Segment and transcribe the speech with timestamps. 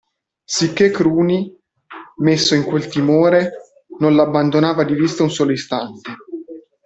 [0.43, 1.55] Sicché Cruni,
[2.23, 3.51] messo in quel timore,
[3.99, 6.15] non l'abbandonava di vista un solo istante.